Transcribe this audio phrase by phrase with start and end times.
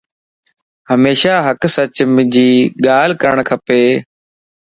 [0.89, 1.95] ھميشا ھق سچ
[2.33, 2.49] جي
[2.85, 3.65] ڳالھه ڪرڻ کپ